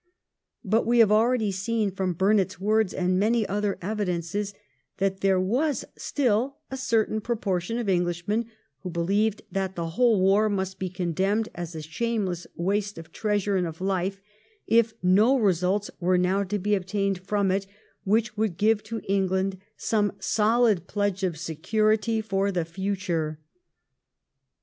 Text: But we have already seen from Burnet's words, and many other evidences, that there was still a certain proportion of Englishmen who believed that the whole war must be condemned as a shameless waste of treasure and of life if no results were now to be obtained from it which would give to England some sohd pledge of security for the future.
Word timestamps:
But 0.65 0.87
we 0.87 0.97
have 0.97 1.11
already 1.11 1.51
seen 1.51 1.91
from 1.91 2.13
Burnet's 2.15 2.59
words, 2.59 2.91
and 2.91 3.19
many 3.19 3.45
other 3.45 3.77
evidences, 3.83 4.51
that 4.97 5.19
there 5.21 5.39
was 5.39 5.85
still 5.95 6.57
a 6.71 6.77
certain 6.77 7.21
proportion 7.21 7.77
of 7.77 7.87
Englishmen 7.87 8.47
who 8.79 8.89
believed 8.89 9.43
that 9.51 9.75
the 9.75 9.89
whole 9.89 10.19
war 10.19 10.49
must 10.49 10.79
be 10.79 10.89
condemned 10.89 11.49
as 11.53 11.75
a 11.75 11.83
shameless 11.83 12.47
waste 12.55 12.97
of 12.97 13.11
treasure 13.11 13.55
and 13.57 13.67
of 13.67 13.79
life 13.79 14.19
if 14.65 14.95
no 15.03 15.37
results 15.37 15.91
were 15.99 16.17
now 16.17 16.41
to 16.45 16.57
be 16.57 16.73
obtained 16.73 17.19
from 17.19 17.51
it 17.51 17.67
which 18.03 18.35
would 18.35 18.57
give 18.57 18.81
to 18.85 19.01
England 19.07 19.59
some 19.77 20.13
sohd 20.13 20.87
pledge 20.87 21.21
of 21.21 21.37
security 21.37 22.21
for 22.21 22.51
the 22.51 22.65
future. 22.65 23.37